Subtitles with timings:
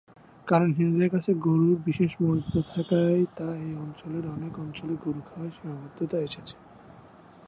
[0.47, 6.17] কারণ হিন্দুদের কাছে গরুর বিশেষ মর্যাদা থাকায় তা এই অঞ্চলের অনেক অঞ্চলে গরু খাওয়ায় সীমাবদ্ধতা
[6.19, 6.55] এসেছে।